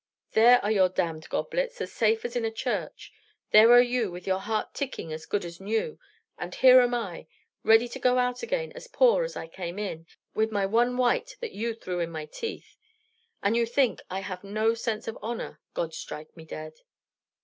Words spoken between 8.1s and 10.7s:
out again as poor as I came in, with my